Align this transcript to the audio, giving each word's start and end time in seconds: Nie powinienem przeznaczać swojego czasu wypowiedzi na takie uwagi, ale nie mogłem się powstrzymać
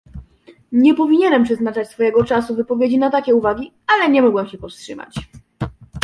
Nie 0.71 0.95
powinienem 0.95 1.43
przeznaczać 1.43 1.89
swojego 1.89 2.23
czasu 2.23 2.55
wypowiedzi 2.55 2.97
na 2.97 3.09
takie 3.11 3.35
uwagi, 3.35 3.73
ale 3.87 4.09
nie 4.09 4.21
mogłem 4.21 4.47
się 4.47 4.57
powstrzymać 4.57 5.15